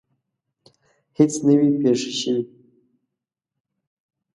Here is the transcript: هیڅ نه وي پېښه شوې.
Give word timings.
هیڅ 1.17 1.33
نه 1.45 1.53
وي 1.59 1.69
پېښه 1.81 2.11
شوې. 2.19 2.39